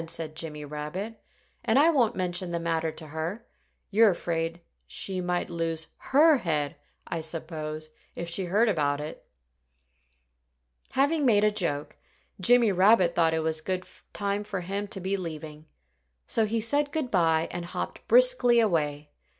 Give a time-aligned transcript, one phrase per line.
[0.09, 1.21] said Jimmy Rabbit.
[1.63, 3.45] "And I won't mention the matter to her.
[3.91, 9.23] You're afraid she might lose her head, I suppose, if she heard about it."
[10.93, 11.97] Having made a joke,
[12.39, 15.67] Jimmy Rabbit thought it was a good time for him to be leaving.
[16.25, 19.11] So he said good by and hopped briskly away.